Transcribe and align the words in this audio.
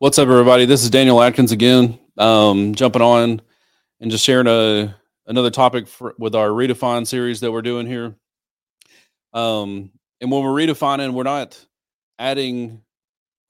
What's 0.00 0.16
up, 0.16 0.28
everybody? 0.28 0.64
This 0.64 0.84
is 0.84 0.90
Daniel 0.90 1.20
Atkins 1.20 1.50
again, 1.50 1.98
um, 2.18 2.72
jumping 2.76 3.02
on 3.02 3.42
and 3.98 4.12
just 4.12 4.24
sharing 4.24 4.46
a 4.46 4.94
another 5.26 5.50
topic 5.50 5.88
for, 5.88 6.14
with 6.20 6.36
our 6.36 6.50
redefine 6.50 7.04
series 7.04 7.40
that 7.40 7.50
we're 7.50 7.62
doing 7.62 7.84
here. 7.84 8.14
Um, 9.32 9.90
and 10.20 10.30
when 10.30 10.44
we're 10.44 10.50
redefining, 10.50 11.14
we're 11.14 11.24
not 11.24 11.58
adding 12.16 12.80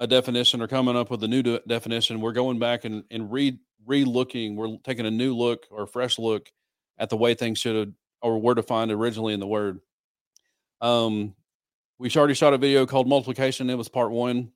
a 0.00 0.07
definition 0.07 0.62
or 0.62 0.69
coming 0.69 0.96
up 0.96 1.11
with 1.11 1.23
a 1.23 1.29
new 1.29 1.43
de- 1.43 1.61
definition. 1.69 2.23
We're 2.23 2.32
going 2.32 2.59
back 2.59 2.87
and 2.87 3.05
and 3.11 3.30
re 3.30 3.59
re 3.85 4.07
looking. 4.07 4.57
We're 4.57 4.79
taking 4.79 5.05
a 5.05 5.11
new 5.11 5.37
look 5.37 5.67
or 5.71 5.87
fresh 5.87 6.19
look 6.19 6.51
at 6.96 7.11
the 7.11 7.19
way 7.19 7.35
things 7.35 7.59
should 7.59 7.77
have 7.77 7.95
or 8.23 8.41
were 8.41 8.55
defined 8.55 8.91
originally 8.91 9.35
in 9.35 9.41
the 9.41 9.46
Word. 9.46 9.80
Um, 10.80 11.35
we 11.99 12.11
already 12.17 12.33
shot 12.33 12.55
a 12.55 12.59
video 12.59 12.87
called 12.87 13.07
multiplication. 13.07 13.69
It 13.69 13.77
was 13.77 13.91
part 13.91 14.11
one 14.11 14.53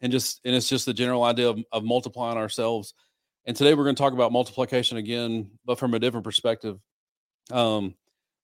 and 0.00 0.12
just 0.12 0.40
and 0.44 0.54
it's 0.54 0.68
just 0.68 0.86
the 0.86 0.94
general 0.94 1.22
idea 1.22 1.48
of, 1.48 1.58
of 1.72 1.84
multiplying 1.84 2.38
ourselves. 2.38 2.94
And 3.46 3.56
today 3.56 3.74
we're 3.74 3.84
going 3.84 3.96
to 3.96 4.02
talk 4.02 4.12
about 4.12 4.32
multiplication 4.32 4.96
again 4.96 5.50
but 5.64 5.78
from 5.78 5.94
a 5.94 5.98
different 5.98 6.24
perspective. 6.24 6.78
Um 7.50 7.94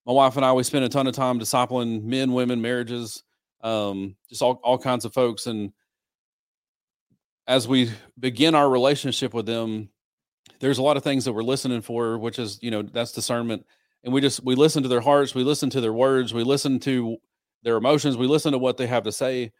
my 0.04 0.12
wife 0.12 0.36
and 0.36 0.44
i 0.44 0.52
we 0.52 0.62
spend 0.62 0.84
a 0.84 0.88
ton 0.88 1.06
of 1.06 1.14
time 1.14 1.40
discipling 1.40 2.04
men 2.04 2.32
women 2.32 2.60
marriages 2.62 3.24
um 3.62 4.16
just 4.28 4.42
all, 4.42 4.60
all 4.62 4.78
kinds 4.78 5.04
of 5.04 5.12
folks. 5.12 5.46
And 5.46 5.72
as 7.46 7.66
we 7.68 7.90
begin 8.18 8.54
our 8.54 8.68
relationship 8.68 9.32
with 9.32 9.46
them 9.46 9.88
there's 10.60 10.78
a 10.78 10.82
lot 10.82 10.96
of 10.96 11.02
things 11.02 11.24
that 11.24 11.32
we're 11.32 11.42
listening 11.42 11.82
for 11.82 12.18
which 12.18 12.38
is 12.38 12.58
you 12.62 12.70
know 12.70 12.82
that's 12.82 13.12
discernment. 13.12 13.64
And 14.04 14.12
we 14.12 14.20
just 14.20 14.44
we 14.44 14.54
listen 14.54 14.82
to 14.82 14.88
their 14.88 15.00
hearts 15.00 15.34
we 15.34 15.42
listen 15.44 15.70
to 15.70 15.80
their 15.80 15.92
words 15.92 16.34
we 16.34 16.44
listen 16.44 16.78
to 16.80 17.16
their 17.62 17.76
emotions 17.76 18.16
we 18.16 18.26
listen 18.26 18.52
to 18.52 18.58
what 18.58 18.76
they 18.76 18.86
have 18.86 19.04
to 19.04 19.12
say 19.12 19.52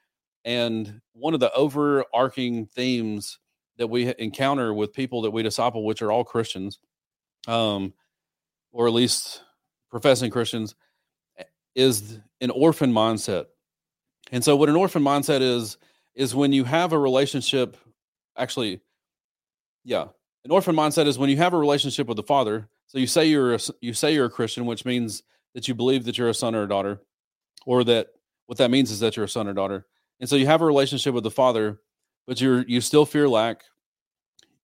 and 0.47 1.01
one 1.13 1.35
of 1.35 1.41
the 1.41 1.53
overarching 1.53 2.67
themes 2.67 3.41
that 3.79 3.89
we 3.89 4.15
encounter 4.19 4.73
with 4.73 4.95
people 4.95 5.23
that 5.23 5.33
we 5.33 5.43
disciple, 5.43 5.85
which 5.85 6.01
are 6.01 6.13
all 6.13 6.25
Christians, 6.25 6.79
um, 7.49 7.93
or 8.73 8.87
at 8.87 8.93
least 8.95 9.43
professing 9.91 10.31
Christians, 10.31 10.77
eh, 11.37 11.43
is 11.75 12.21
an 12.41 12.51
orphan 12.51 12.93
mindset. 12.93 13.47
And 14.31 14.43
so, 14.43 14.55
what 14.57 14.69
an 14.69 14.77
orphan 14.77 15.03
mindset 15.03 15.41
is, 15.41 15.79
is 16.15 16.35
when 16.35 16.53
you 16.53 16.63
have 16.63 16.93
a 16.93 16.99
relationship, 16.99 17.77
actually, 18.39 18.81
yeah, 19.85 20.07
an 20.45 20.53
orphan 20.53 20.77
mindset 20.77 21.07
is 21.07 21.19
when 21.19 21.29
you 21.29 21.37
have 21.39 21.55
a 21.55 21.59
relationship 21.59 22.07
with 22.07 22.17
the 22.17 22.23
Father. 22.23 22.69
So 22.87 22.99
you 22.99 23.09
say 23.09 23.27
you're 23.27 23.55
a, 23.55 23.59
you 23.81 23.93
say 23.93 24.15
you're 24.15 24.27
a 24.27 24.31
Christian, 24.31 24.65
which 24.65 24.85
means 24.85 25.25
that 25.55 25.67
you 25.67 25.75
believe 25.75 26.05
that 26.05 26.17
you're 26.17 26.29
a 26.29 26.35
son 26.35 26.55
or 26.55 26.63
a 26.63 26.69
daughter, 26.69 27.01
or 27.67 27.83
that 27.83 28.09
what 28.47 28.59
that 28.59 28.71
means 28.71 28.93
is 28.93 29.01
that 29.01 29.17
you're 29.17 29.25
a 29.25 29.29
son 29.29 29.49
or 29.49 29.53
daughter. 29.53 29.87
And 30.21 30.29
so 30.29 30.37
you 30.37 30.47
have 30.47 30.63
a 30.63 30.67
relationship 30.67 31.15
with 31.15 31.25
the 31.25 31.31
Father, 31.31 31.79
but 32.27 32.41
you're 32.41 32.65
you 32.67 32.81
still 32.81 33.05
fear 33.05 33.29
lack. 33.29 33.65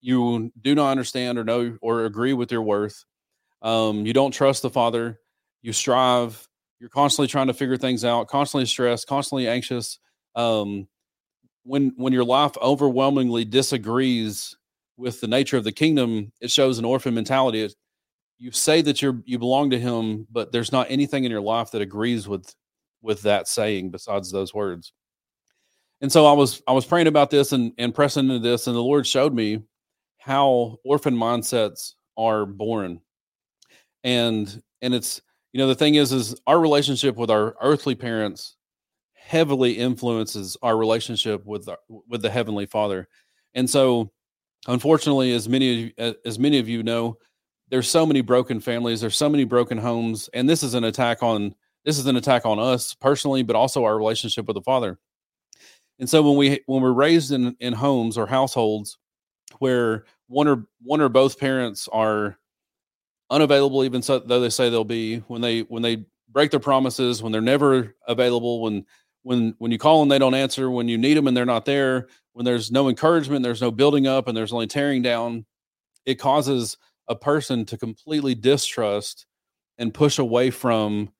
You 0.00 0.50
do 0.60 0.74
not 0.74 0.90
understand 0.90 1.38
or 1.38 1.44
know 1.44 1.76
or 1.80 2.04
agree 2.04 2.32
with 2.32 2.50
your 2.50 2.62
worth. 2.62 3.04
Um, 3.60 4.04
you 4.06 4.12
don't 4.12 4.32
trust 4.32 4.62
the 4.62 4.70
Father. 4.70 5.20
You 5.62 5.72
strive. 5.72 6.48
You're 6.80 6.88
constantly 6.88 7.28
trying 7.28 7.46
to 7.46 7.54
figure 7.54 7.76
things 7.76 8.04
out. 8.04 8.28
Constantly 8.28 8.66
stressed. 8.66 9.06
Constantly 9.06 9.46
anxious. 9.46 9.98
Um, 10.34 10.88
when 11.64 11.92
when 11.96 12.12
your 12.12 12.24
life 12.24 12.52
overwhelmingly 12.60 13.44
disagrees 13.44 14.56
with 14.96 15.20
the 15.20 15.28
nature 15.28 15.56
of 15.56 15.64
the 15.64 15.72
kingdom, 15.72 16.32
it 16.40 16.50
shows 16.50 16.78
an 16.78 16.84
orphan 16.84 17.14
mentality. 17.14 17.62
It, 17.62 17.74
you 18.38 18.50
say 18.50 18.82
that 18.82 19.00
you're 19.00 19.22
you 19.24 19.38
belong 19.38 19.70
to 19.70 19.78
Him, 19.78 20.26
but 20.32 20.50
there's 20.50 20.72
not 20.72 20.90
anything 20.90 21.22
in 21.24 21.30
your 21.30 21.40
life 21.40 21.70
that 21.72 21.82
agrees 21.82 22.26
with 22.26 22.52
with 23.02 23.22
that 23.22 23.46
saying 23.46 23.90
besides 23.90 24.32
those 24.32 24.52
words 24.54 24.92
and 26.02 26.10
so 26.10 26.26
I 26.26 26.32
was 26.32 26.62
I 26.66 26.72
was 26.72 26.84
praying 26.84 27.06
about 27.06 27.30
this 27.30 27.52
and 27.52 27.72
and 27.78 27.94
pressing 27.94 28.24
into 28.24 28.40
this, 28.40 28.66
and 28.66 28.76
the 28.76 28.82
Lord 28.82 29.06
showed 29.06 29.32
me 29.32 29.62
how 30.18 30.78
orphan 30.84 31.16
mindsets 31.16 31.94
are 32.18 32.44
born, 32.44 33.00
and 34.04 34.62
and 34.82 34.94
it's 34.94 35.22
you 35.52 35.58
know 35.58 35.68
the 35.68 35.76
thing 35.76 35.94
is 35.94 36.12
is 36.12 36.38
our 36.46 36.60
relationship 36.60 37.16
with 37.16 37.30
our 37.30 37.54
earthly 37.62 37.94
parents 37.94 38.56
heavily 39.14 39.72
influences 39.72 40.56
our 40.62 40.76
relationship 40.76 41.46
with 41.46 41.68
our, 41.68 41.78
with 42.08 42.20
the 42.20 42.30
heavenly 42.30 42.66
Father, 42.66 43.08
and 43.54 43.70
so 43.70 44.10
unfortunately, 44.66 45.32
as 45.32 45.48
many 45.48 45.94
as 45.98 46.38
many 46.38 46.58
of 46.58 46.68
you 46.68 46.82
know, 46.82 47.16
there's 47.68 47.88
so 47.88 48.04
many 48.04 48.22
broken 48.22 48.60
families, 48.60 49.00
there's 49.00 49.16
so 49.16 49.28
many 49.28 49.44
broken 49.44 49.78
homes, 49.78 50.28
and 50.34 50.50
this 50.50 50.64
is 50.64 50.74
an 50.74 50.82
attack 50.82 51.22
on 51.22 51.54
this 51.84 51.96
is 51.96 52.06
an 52.06 52.16
attack 52.16 52.44
on 52.44 52.58
us 52.58 52.92
personally, 52.94 53.44
but 53.44 53.54
also 53.54 53.84
our 53.84 53.96
relationship 53.96 54.48
with 54.48 54.54
the 54.54 54.62
Father 54.62 54.98
and 56.02 56.10
so 56.10 56.20
when 56.20 56.36
we 56.36 56.58
when 56.66 56.82
we're 56.82 56.90
raised 56.90 57.30
in 57.30 57.56
in 57.60 57.72
homes 57.72 58.18
or 58.18 58.26
households 58.26 58.98
where 59.60 60.04
one 60.26 60.48
or 60.48 60.66
one 60.82 61.00
or 61.00 61.08
both 61.08 61.38
parents 61.38 61.88
are 61.92 62.36
unavailable, 63.30 63.84
even 63.84 64.02
so, 64.02 64.18
though 64.18 64.40
they 64.40 64.50
say 64.50 64.68
they'll 64.68 64.82
be, 64.82 65.18
when 65.28 65.40
they 65.40 65.60
when 65.60 65.80
they 65.80 66.04
break 66.28 66.50
their 66.50 66.58
promises, 66.58 67.22
when 67.22 67.30
they're 67.30 67.40
never 67.40 67.94
available, 68.08 68.60
when 68.62 68.84
when 69.22 69.54
when 69.58 69.70
you 69.70 69.78
call 69.78 70.00
them 70.00 70.08
they 70.08 70.18
don't 70.18 70.34
answer, 70.34 70.72
when 70.72 70.88
you 70.88 70.98
need 70.98 71.14
them 71.14 71.28
and 71.28 71.36
they're 71.36 71.46
not 71.46 71.66
there, 71.66 72.08
when 72.32 72.44
there's 72.44 72.72
no 72.72 72.88
encouragement, 72.88 73.44
there's 73.44 73.62
no 73.62 73.70
building 73.70 74.08
up, 74.08 74.26
and 74.26 74.36
there's 74.36 74.52
only 74.52 74.66
tearing 74.66 75.02
down, 75.02 75.46
it 76.04 76.16
causes 76.16 76.78
a 77.06 77.14
person 77.14 77.64
to 77.66 77.78
completely 77.78 78.34
distrust 78.34 79.26
and 79.78 79.94
push 79.94 80.18
away 80.18 80.50
from 80.50 81.12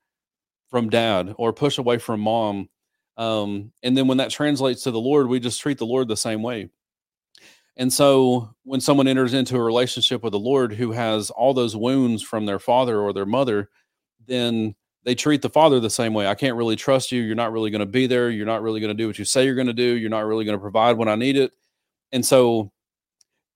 from 0.70 0.90
dad 0.90 1.32
or 1.38 1.52
push 1.52 1.78
away 1.78 1.98
from 1.98 2.18
mom 2.18 2.68
um, 3.16 3.72
and 3.82 3.96
then 3.96 4.06
when 4.06 4.18
that 4.18 4.30
translates 4.30 4.84
to 4.84 4.90
the 4.90 5.00
Lord, 5.00 5.28
we 5.28 5.40
just 5.40 5.60
treat 5.60 5.78
the 5.78 5.86
Lord 5.86 6.08
the 6.08 6.16
same 6.16 6.42
way. 6.42 6.70
And 7.76 7.92
so 7.92 8.54
when 8.64 8.80
someone 8.80 9.08
enters 9.08 9.34
into 9.34 9.56
a 9.56 9.62
relationship 9.62 10.22
with 10.22 10.32
the 10.32 10.38
Lord 10.38 10.72
who 10.72 10.92
has 10.92 11.30
all 11.30 11.54
those 11.54 11.74
wounds 11.74 12.22
from 12.22 12.44
their 12.44 12.58
father 12.58 13.00
or 13.00 13.12
their 13.12 13.26
mother, 13.26 13.70
then 14.26 14.74
they 15.04 15.14
treat 15.14 15.42
the 15.42 15.48
father 15.48 15.80
the 15.80 15.90
same 15.90 16.14
way. 16.14 16.26
I 16.26 16.34
can't 16.34 16.56
really 16.56 16.76
trust 16.76 17.12
you. 17.12 17.22
You're 17.22 17.34
not 17.34 17.52
really 17.52 17.70
going 17.70 17.80
to 17.80 17.86
be 17.86 18.06
there. 18.06 18.30
You're 18.30 18.46
not 18.46 18.62
really 18.62 18.80
going 18.80 18.96
to 18.96 19.02
do 19.02 19.06
what 19.06 19.18
you 19.18 19.24
say 19.24 19.44
you're 19.44 19.54
going 19.54 19.66
to 19.66 19.72
do. 19.72 19.96
You're 19.96 20.10
not 20.10 20.26
really 20.26 20.44
going 20.44 20.56
to 20.56 20.62
provide 20.62 20.96
when 20.96 21.08
I 21.08 21.14
need 21.14 21.36
it. 21.36 21.52
And 22.12 22.24
so 22.24 22.70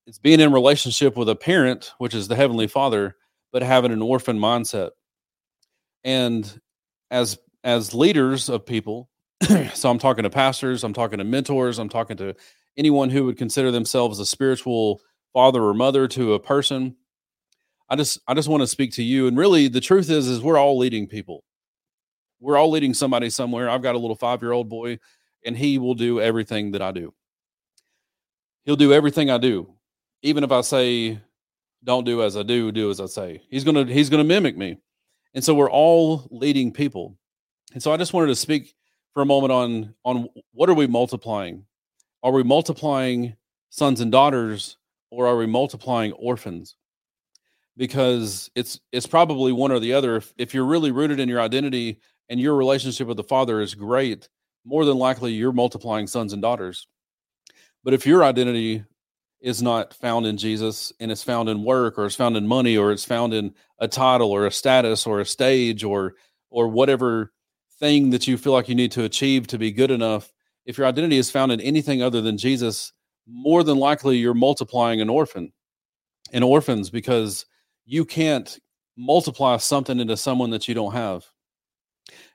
it's 0.07 0.19
being 0.19 0.41
in 0.41 0.53
relationship 0.53 1.17
with 1.17 1.29
a 1.29 1.37
parent, 1.37 1.93
which 1.99 2.15
is 2.15 2.27
the 2.27 2.37
heavenly 2.37 2.67
father, 2.67 3.17
but 3.53 3.63
having 3.63 3.93
an 3.93 4.03
orphan 4.03 4.39
mindset. 4.39 4.91
And 6.05 6.61
as 7.11 7.39
as 7.65 7.95
leaders 7.95 8.49
of 8.49 8.65
people, 8.65 9.11
so 9.75 9.91
I'm 9.91 9.99
talking 9.99 10.25
to 10.25 10.31
pastors, 10.31 10.83
I'm 10.85 10.95
talking 10.95 11.19
to 11.19 11.25
mentors, 11.25 11.79
I'm 11.79 11.89
talking 11.89 12.17
to 12.19 12.35
anyone 12.77 13.11
who 13.11 13.25
would 13.25 13.37
consider 13.37 13.71
themselves 13.71 14.19
a 14.19 14.27
spiritual 14.27 15.01
father 15.33 15.63
or 15.63 15.75
mother 15.75 16.09
to 16.09 16.35
a 16.35 16.41
person. 16.41 16.97
I 17.89 17.97
just 17.97 18.19
I 18.27 18.35
just 18.35 18.49
want 18.49 18.63
to 18.63 18.67
speak 18.67 18.93
to 18.93 19.03
you 19.03 19.27
and 19.27 19.37
really 19.37 19.69
the 19.69 19.81
truth 19.81 20.11
is 20.11 20.27
is 20.27 20.41
we're 20.41 20.59
all 20.59 20.79
leading 20.79 21.07
people. 21.07 21.45
We're 22.41 22.57
all 22.57 22.71
leading 22.71 22.95
somebody 22.95 23.31
somewhere. 23.31 23.71
I've 23.71 23.83
got 23.83 23.95
a 23.95 23.99
little 23.99 24.17
5-year-old 24.17 24.69
boy 24.69 24.99
and 25.45 25.57
he 25.57 25.79
will 25.79 25.95
do 25.95 26.21
everything 26.21 26.73
that 26.73 26.83
I 26.83 26.91
do. 26.93 27.15
He'll 28.65 28.77
do 28.77 28.93
everything 28.93 29.31
I 29.31 29.39
do. 29.39 29.73
Even 30.23 30.43
if 30.43 30.51
I 30.51 30.61
say 30.63 31.21
don't 31.85 32.05
do 32.05 32.23
as 32.23 32.37
I 32.37 32.43
do, 32.43 32.73
do 32.73 32.91
as 32.91 33.01
I 33.01 33.07
say. 33.07 33.43
He's 33.49 33.65
going 33.65 33.87
to 33.87 33.93
he's 33.93 34.11
going 34.11 34.23
to 34.23 34.29
mimic 34.29 34.57
me. 34.57 34.79
And 35.35 35.45
so 35.45 35.55
we're 35.55 35.71
all 35.71 36.27
leading 36.31 36.73
people. 36.73 37.17
And 37.75 37.83
so 37.83 37.93
I 37.93 37.97
just 37.97 38.13
wanted 38.13 38.29
to 38.29 38.37
speak 38.37 38.75
for 39.17 39.23
a 39.23 39.27
moment 39.27 39.51
on 39.51 39.95
on 40.05 40.29
what 40.53 40.69
are 40.69 40.75
we 40.75 40.87
multiplying? 40.87 41.65
Are 42.23 42.33
we 42.33 42.43
multiplying 42.43 43.35
sons 43.71 44.03
and 44.03 44.13
daughters 44.13 44.77
or 45.11 45.27
are 45.27 45.39
we 45.39 45.47
multiplying 45.47 46.13
orphans? 46.13 46.77
Because 47.79 48.51
it's 48.55 48.79
it's 48.93 49.07
probably 49.07 49.53
one 49.53 49.73
or 49.73 49.81
the 49.81 49.95
other. 49.95 50.17
If, 50.17 50.35
if 50.37 50.53
you're 50.53 50.67
really 50.67 50.91
rooted 50.91 51.19
in 51.19 51.31
your 51.31 51.41
identity 51.41 51.99
and 52.29 52.39
your 52.39 52.57
relationship 52.57 53.09
with 53.09 53.17
the 53.17 53.23
Father 53.23 53.63
is 53.63 53.75
great, 53.75 54.29
more 54.67 54.85
than 54.85 54.99
likely 54.99 55.33
you're 55.33 55.51
multiplying 55.51 56.07
sons 56.07 56.35
and 56.35 56.43
daughters. 56.43 56.87
But 57.85 57.95
if 57.95 58.07
your 58.07 58.23
identity 58.23 58.85
is 59.41 59.63
not 59.63 59.95
found 59.95 60.27
in 60.27 60.37
Jesus 60.37 60.93
and 61.01 61.11
it's 61.11 61.23
found 61.23 61.49
in 61.49 61.65
work 61.65 61.99
or 61.99 62.05
it's 62.05 62.17
found 62.17 62.37
in 62.37 62.47
money 62.47 62.77
or 62.77 62.93
it's 62.93 63.07
found 63.07 63.33
in 63.33 63.55
a 63.79 63.89
title 63.89 64.31
or 64.31 64.45
a 64.45 64.51
status 64.51 65.07
or 65.07 65.21
a 65.21 65.25
stage 65.25 65.85
or 65.85 66.17
or 66.51 66.69
whatever 66.69 67.33
thing 67.79 68.11
that 68.11 68.27
you 68.27 68.39
feel 68.39 68.53
like 68.53 68.69
you 68.69 68.75
need 68.75 68.93
to 68.93 69.05
achieve 69.05 69.47
to 69.49 69.59
be 69.59 69.71
good 69.71 69.91
enough, 69.91 70.33
if 70.65 70.79
your 70.79 70.87
identity 70.87 71.19
is 71.19 71.31
found 71.31 71.53
in 71.53 71.61
anything 71.61 72.03
other 72.03 72.21
than 72.21 72.39
Jesus, 72.39 72.93
more 73.27 73.63
than 73.63 73.79
likely 73.79 74.17
you're 74.17 74.35
multiplying 74.35 75.01
an 75.01 75.11
orphan 75.11 75.53
and 76.33 76.43
orphans 76.43 76.91
because 76.91 77.47
you 77.85 78.05
can't 78.05 78.59
multiply 78.97 79.57
something 79.57 80.01
into 80.01 80.17
someone 80.17 80.51
that 80.51 80.69
you 80.69 80.75
don't 80.75 80.93
have. 80.93 81.25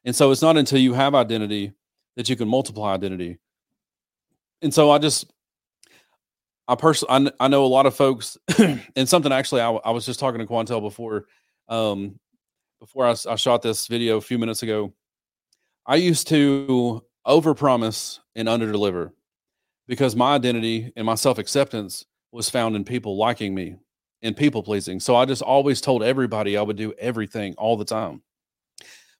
And 0.06 0.16
so 0.16 0.32
it's 0.32 0.42
not 0.42 0.58
until 0.58 0.80
you 0.80 0.94
have 0.94 1.16
identity 1.16 1.74
that 2.16 2.30
you 2.30 2.36
can 2.36 2.48
multiply 2.48 2.94
identity. 2.94 3.40
And 4.62 4.74
so 4.74 4.92
I 4.92 4.98
just, 4.98 5.32
I 6.68 6.76
personally, 6.76 7.32
I, 7.40 7.46
I 7.46 7.48
know 7.48 7.66
a 7.66 7.68
lot 7.68 7.86
of 7.86 7.96
folks, 7.96 8.38
and 8.60 9.10
something 9.10 9.32
actually, 9.32 9.62
I, 9.62 9.72
I 9.72 9.92
was 9.92 10.06
just 10.06 10.20
talking 10.20 10.40
to 10.40 10.46
Quantel 10.46 10.82
before, 10.82 11.26
um, 11.68 12.20
before 12.80 13.08
I, 13.08 13.16
I 13.30 13.36
shot 13.36 13.62
this 13.62 13.88
video 13.88 14.18
a 14.18 14.22
few 14.22 14.38
minutes 14.38 14.62
ago 14.64 14.94
I 15.86 15.96
used 15.96 16.28
to 16.30 17.04
overpromise 17.26 18.20
and 18.36 18.48
underdeliver 18.48 19.12
because 19.88 20.16
my 20.16 20.36
identity 20.36 20.92
and 20.96 21.06
my 21.06 21.16
self 21.16 21.38
acceptance 21.38 22.06
was 22.32 22.50
found 22.50 22.76
in 22.76 22.84
people 22.84 23.18
liking 23.18 23.54
me 23.54 23.76
and 24.22 24.36
people 24.36 24.64
pleasing. 24.64 25.00
So 25.00 25.16
I 25.16 25.26
just 25.26 25.42
always 25.42 25.82
told 25.82 26.04
everybody 26.04 26.56
I 26.56 26.62
would 26.62 26.78
do 26.78 26.94
everything 27.00 27.56
all 27.56 27.76
the 27.76 27.86
time. 27.86 28.22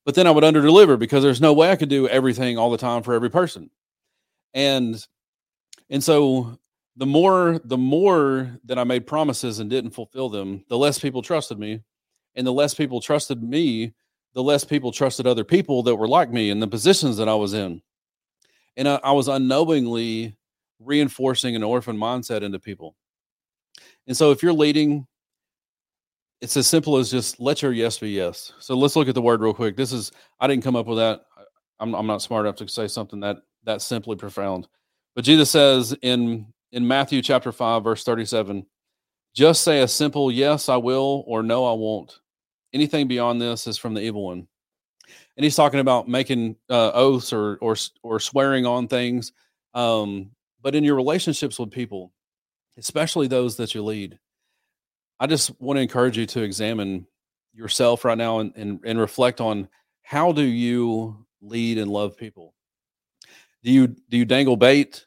But 0.06 0.16
then 0.16 0.28
I 0.28 0.32
would 0.32 0.44
under 0.44 0.62
deliver 0.62 0.98
because 0.98 1.24
there's 1.24 1.42
no 1.42 1.54
way 1.54 1.72
I 1.72 1.76
could 1.76 1.90
do 1.90 2.08
everything 2.08 2.58
all 2.58 2.72
the 2.72 2.78
time 2.78 3.04
for 3.04 3.14
every 3.14 3.30
person. 3.30 3.70
And 4.54 5.06
and 5.90 6.04
so 6.04 6.58
the 6.96 7.06
more 7.06 7.60
the 7.64 7.78
more 7.78 8.60
that 8.66 8.80
I 8.80 8.84
made 8.84 9.08
promises 9.08 9.60
and 9.60 9.70
didn't 9.70 9.92
fulfill 9.92 10.30
them, 10.30 10.64
the 10.70 10.78
less 10.78 11.00
people 11.00 11.22
trusted 11.22 11.60
me. 11.60 11.82
And 12.36 12.48
the 12.48 12.54
less 12.54 12.74
people 12.74 13.02
trusted 13.02 13.44
me, 13.44 13.94
the 14.34 14.44
less 14.44 14.64
people 14.64 14.92
trusted 14.92 15.28
other 15.28 15.44
people 15.44 15.84
that 15.84 15.96
were 15.96 16.08
like 16.08 16.32
me 16.32 16.50
in 16.50 16.60
the 16.60 16.68
positions 16.68 17.18
that 17.18 17.28
I 17.28 17.36
was 17.36 17.54
in. 17.54 17.82
And 18.78 18.88
I, 18.88 19.00
I 19.04 19.12
was 19.12 19.28
unknowingly 19.28 20.38
reinforcing 20.80 21.56
an 21.56 21.64
orphan 21.64 21.98
mindset 21.98 22.42
into 22.42 22.60
people. 22.60 22.96
And 24.08 24.16
so 24.16 24.32
if 24.32 24.42
you're 24.42 24.54
leading, 24.54 25.06
it's 26.40 26.58
as 26.58 26.68
simple 26.68 26.98
as 26.98 27.12
just 27.12 27.40
let 27.40 27.62
your 27.62 27.72
yes 27.72 28.00
be 28.00 28.10
yes. 28.10 28.54
So 28.60 28.76
let's 28.76 28.96
look 28.96 29.08
at 29.08 29.16
the 29.16 29.22
word 29.22 29.42
real 29.42 29.54
quick. 29.54 29.76
This 29.76 29.92
is 29.94 30.12
I 30.40 30.48
didn't 30.48 30.64
come 30.64 30.76
up 30.76 30.88
with 30.88 30.98
that. 30.98 31.22
I'm, 31.80 31.94
I'm 31.94 32.08
not 32.08 32.22
smart 32.22 32.46
enough 32.46 32.56
to 32.58 32.68
say 32.68 32.88
something 32.88 33.20
that 33.20 33.38
that 33.64 33.82
simply 33.82 34.16
profound. 34.16 34.68
But 35.16 35.26
Jesus 35.26 35.52
says 35.52 35.96
in 36.02 36.48
in 36.72 36.88
Matthew 36.88 37.22
chapter 37.22 37.52
5 37.52 37.84
verse 37.84 38.04
37, 38.04 38.66
just 39.36 39.64
say 39.64 39.82
a 39.82 39.88
simple 39.88 40.32
yes 40.32 40.68
I 40.68 40.78
will 40.78 41.24
or 41.28 41.44
no 41.44 41.66
I 41.66 41.74
won't. 41.74 42.21
Anything 42.74 43.08
beyond 43.08 43.42
this 43.42 43.68
is 43.68 43.78
from 43.78 43.94
the 43.94 44.02
evil 44.02 44.26
one. 44.26 44.48
And 45.36 45.44
he's 45.44 45.56
talking 45.56 45.80
about 45.80 46.08
making 46.08 46.56
uh, 46.70 46.92
oaths 46.94 47.34
or 47.34 47.58
or 47.58 47.76
or 48.04 48.20
swearing 48.20 48.66
on 48.66 48.88
things. 48.88 49.34
Um, 49.74 50.32
but 50.62 50.76
in 50.76 50.84
your 50.84 50.96
relationships 50.96 51.60
with 51.60 51.72
people, 51.72 52.14
especially 52.78 53.28
those 53.28 53.58
that 53.58 53.74
you 53.74 53.84
lead, 53.84 54.20
I 55.20 55.28
just 55.28 55.60
want 55.60 55.78
to 55.78 55.82
encourage 55.82 56.18
you 56.18 56.26
to 56.28 56.42
examine 56.42 57.08
yourself 57.54 58.06
right 58.06 58.18
now 58.18 58.40
and, 58.40 58.54
and, 58.56 58.80
and 58.86 59.00
reflect 59.00 59.42
on 59.42 59.68
how 60.02 60.32
do 60.32 60.44
you 60.44 61.26
lead 61.42 61.78
and 61.78 61.92
love 61.92 62.18
people? 62.18 62.54
Do 63.64 63.72
you 63.72 63.88
do 63.88 64.18
you 64.18 64.26
dangle 64.26 64.58
bait 64.58 65.06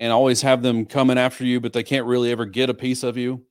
and 0.00 0.12
always 0.12 0.42
have 0.42 0.62
them 0.62 0.86
coming 0.86 1.18
after 1.18 1.44
you, 1.44 1.60
but 1.60 1.72
they 1.72 1.82
can't 1.82 2.06
really 2.06 2.30
ever 2.30 2.46
get 2.46 2.70
a 2.70 2.74
piece 2.74 3.02
of 3.02 3.16
you? 3.16 3.44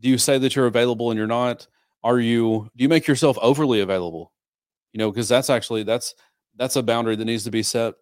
Do 0.00 0.08
you 0.08 0.18
say 0.18 0.38
that 0.38 0.56
you're 0.56 0.66
available 0.66 1.10
and 1.10 1.18
you're 1.18 1.26
not? 1.26 1.66
Are 2.04 2.18
you 2.18 2.70
do 2.76 2.82
you 2.82 2.88
make 2.88 3.06
yourself 3.06 3.38
overly 3.40 3.80
available? 3.80 4.32
You 4.92 4.98
know, 4.98 5.10
because 5.10 5.28
that's 5.28 5.50
actually 5.50 5.82
that's 5.82 6.14
that's 6.56 6.76
a 6.76 6.82
boundary 6.82 7.16
that 7.16 7.24
needs 7.24 7.44
to 7.44 7.50
be 7.50 7.62
set. 7.62 7.94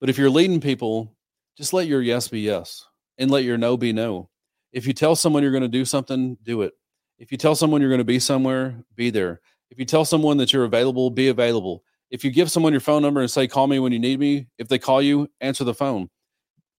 But 0.00 0.10
if 0.10 0.18
you're 0.18 0.30
leading 0.30 0.60
people, 0.60 1.14
just 1.56 1.72
let 1.72 1.86
your 1.86 2.02
yes 2.02 2.28
be 2.28 2.40
yes 2.40 2.84
and 3.18 3.30
let 3.30 3.44
your 3.44 3.58
no 3.58 3.76
be 3.76 3.92
no. 3.92 4.28
If 4.72 4.86
you 4.86 4.92
tell 4.92 5.14
someone 5.14 5.42
you're 5.42 5.52
going 5.52 5.62
to 5.62 5.68
do 5.68 5.84
something, 5.84 6.36
do 6.42 6.62
it. 6.62 6.72
If 7.18 7.30
you 7.30 7.38
tell 7.38 7.54
someone 7.54 7.80
you're 7.80 7.90
going 7.90 7.98
to 7.98 8.04
be 8.04 8.18
somewhere, 8.18 8.74
be 8.94 9.10
there. 9.10 9.40
If 9.70 9.78
you 9.78 9.84
tell 9.84 10.04
someone 10.04 10.36
that 10.38 10.52
you're 10.52 10.64
available, 10.64 11.10
be 11.10 11.28
available. 11.28 11.84
If 12.10 12.24
you 12.24 12.30
give 12.30 12.50
someone 12.50 12.72
your 12.72 12.80
phone 12.80 13.02
number 13.02 13.20
and 13.20 13.30
say, 13.30 13.46
call 13.46 13.66
me 13.66 13.78
when 13.78 13.92
you 13.92 13.98
need 13.98 14.18
me, 14.18 14.48
if 14.58 14.68
they 14.68 14.78
call 14.78 15.00
you, 15.00 15.28
answer 15.40 15.62
the 15.64 15.74
phone. 15.74 16.08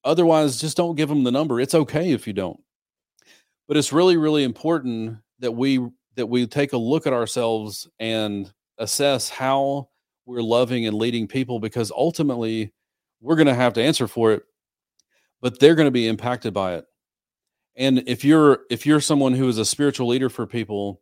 Otherwise, 0.03 0.59
just 0.59 0.75
don't 0.75 0.95
give 0.95 1.09
them 1.09 1.23
the 1.23 1.31
number. 1.31 1.59
It's 1.61 1.75
okay 1.75 2.11
if 2.11 2.27
you 2.27 2.33
don't. 2.33 2.59
But 3.67 3.77
it's 3.77 3.93
really, 3.93 4.17
really 4.17 4.43
important 4.43 5.19
that 5.39 5.51
we 5.51 5.79
that 6.15 6.27
we 6.27 6.45
take 6.47 6.73
a 6.73 6.77
look 6.77 7.07
at 7.07 7.13
ourselves 7.13 7.87
and 7.99 8.51
assess 8.77 9.29
how 9.29 9.89
we're 10.25 10.41
loving 10.41 10.85
and 10.85 10.95
leading 10.95 11.27
people 11.27 11.59
because 11.59 11.91
ultimately 11.91 12.73
we're 13.21 13.35
going 13.35 13.47
to 13.47 13.53
have 13.53 13.73
to 13.73 13.83
answer 13.83 14.07
for 14.07 14.31
it 14.33 14.43
but 15.41 15.59
they're 15.59 15.75
going 15.75 15.87
to 15.87 15.91
be 15.91 16.07
impacted 16.07 16.53
by 16.53 16.75
it. 16.75 16.85
And 17.75 18.03
if 18.07 18.23
you're 18.23 18.59
if 18.69 18.85
you're 18.85 19.01
someone 19.01 19.33
who 19.33 19.47
is 19.47 19.57
a 19.57 19.65
spiritual 19.65 20.07
leader 20.07 20.29
for 20.29 20.45
people 20.45 21.01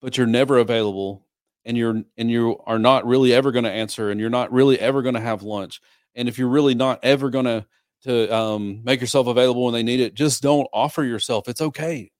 but 0.00 0.16
you're 0.16 0.26
never 0.26 0.58
available 0.58 1.26
and 1.64 1.76
you're 1.76 2.02
and 2.16 2.30
you 2.30 2.58
are 2.66 2.78
not 2.78 3.06
really 3.06 3.34
ever 3.34 3.52
going 3.52 3.64
to 3.64 3.70
answer 3.70 4.10
and 4.10 4.20
you're 4.20 4.30
not 4.30 4.52
really 4.52 4.78
ever 4.78 5.02
going 5.02 5.14
to 5.14 5.20
have 5.20 5.42
lunch 5.42 5.80
and 6.14 6.28
if 6.28 6.38
you're 6.38 6.48
really 6.48 6.74
not 6.74 7.00
ever 7.02 7.30
going 7.30 7.46
to 7.46 7.66
to 8.02 8.34
um, 8.34 8.82
make 8.82 9.00
yourself 9.00 9.26
available 9.26 9.64
when 9.64 9.74
they 9.74 9.82
need 9.82 10.00
it 10.00 10.14
just 10.14 10.42
don't 10.42 10.68
offer 10.72 11.02
yourself 11.02 11.48
it's 11.48 11.60
okay. 11.60 12.12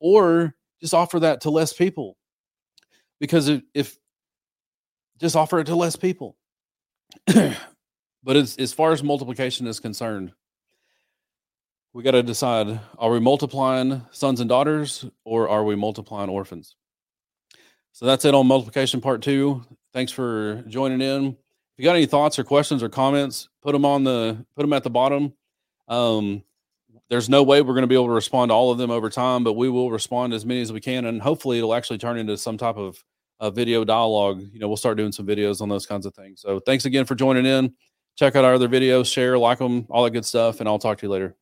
Or 0.00 0.54
just 0.82 0.92
offer 0.92 1.20
that 1.20 1.40
to 1.42 1.50
less 1.50 1.72
people. 1.72 2.18
Because 3.18 3.48
if, 3.48 3.62
if 3.72 3.96
just 5.18 5.36
offer 5.36 5.60
it 5.60 5.64
to 5.64 5.76
less 5.76 5.96
people. 5.96 6.36
But 8.24 8.36
as, 8.36 8.56
as 8.56 8.72
far 8.72 8.92
as 8.92 9.02
multiplication 9.02 9.66
is 9.66 9.80
concerned 9.80 10.32
we 11.92 12.02
got 12.02 12.12
to 12.12 12.22
decide 12.22 12.80
are 12.98 13.10
we 13.10 13.20
multiplying 13.20 14.02
sons 14.10 14.40
and 14.40 14.48
daughters 14.48 15.04
or 15.24 15.48
are 15.48 15.64
we 15.64 15.76
multiplying 15.76 16.30
orphans? 16.30 16.76
So 17.92 18.06
that's 18.06 18.24
it 18.24 18.34
on 18.34 18.46
multiplication 18.46 19.00
part 19.00 19.20
two. 19.20 19.64
Thanks 19.92 20.10
for 20.10 20.62
joining 20.68 21.02
in. 21.02 21.26
If 21.26 21.34
you 21.76 21.84
got 21.84 21.96
any 21.96 22.06
thoughts 22.06 22.38
or 22.38 22.44
questions 22.44 22.82
or 22.82 22.88
comments 22.88 23.48
put 23.62 23.72
them 23.72 23.84
on 23.84 24.04
the 24.04 24.44
put 24.56 24.62
them 24.62 24.72
at 24.72 24.84
the 24.84 24.90
bottom. 24.90 25.34
Um, 25.88 26.42
there's 27.12 27.28
no 27.28 27.42
way 27.42 27.60
we're 27.60 27.74
going 27.74 27.82
to 27.82 27.86
be 27.86 27.94
able 27.94 28.06
to 28.06 28.12
respond 28.12 28.48
to 28.48 28.54
all 28.54 28.70
of 28.70 28.78
them 28.78 28.90
over 28.90 29.10
time 29.10 29.44
but 29.44 29.52
we 29.52 29.68
will 29.68 29.90
respond 29.90 30.32
as 30.32 30.46
many 30.46 30.62
as 30.62 30.72
we 30.72 30.80
can 30.80 31.04
and 31.04 31.20
hopefully 31.20 31.58
it'll 31.58 31.74
actually 31.74 31.98
turn 31.98 32.16
into 32.16 32.38
some 32.38 32.56
type 32.56 32.78
of 32.78 33.04
a 33.40 33.50
video 33.50 33.84
dialogue. 33.84 34.40
You 34.52 34.60
know 34.60 34.66
we'll 34.66 34.78
start 34.78 34.96
doing 34.96 35.12
some 35.12 35.26
videos 35.26 35.60
on 35.60 35.68
those 35.68 35.84
kinds 35.84 36.06
of 36.06 36.14
things. 36.14 36.40
So 36.40 36.58
thanks 36.60 36.86
again 36.86 37.04
for 37.04 37.14
joining 37.14 37.44
in. 37.44 37.74
Check 38.16 38.34
out 38.34 38.46
our 38.46 38.54
other 38.54 38.68
videos 38.68 39.12
share 39.12 39.36
like 39.36 39.58
them 39.58 39.86
all 39.90 40.04
that 40.04 40.12
good 40.12 40.24
stuff 40.24 40.60
and 40.60 40.68
i'll 40.68 40.78
talk 40.78 40.98
to 40.98 41.06
you 41.06 41.10
later 41.10 41.36